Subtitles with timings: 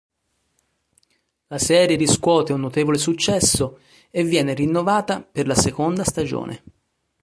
[1.45, 6.63] La serie riscuote un notevole successo e viene rinnovata per la seconda stagione.